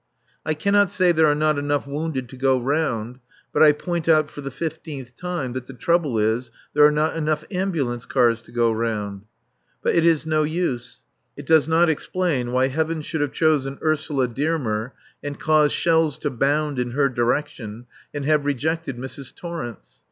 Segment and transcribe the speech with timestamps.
[0.43, 3.19] I cannot say there are not enough wounded to go round,
[3.53, 7.15] but I point out for the fifteenth time that the trouble is there are not
[7.15, 9.25] enough ambulance cars to go round.
[9.83, 11.03] But it is no use.
[11.37, 16.31] It does not explain why Heaven should have chosen Ursula Dearmer and caused shells to
[16.31, 19.35] bound in her direction, and have rejected Mrs.
[19.35, 19.99] Torrence.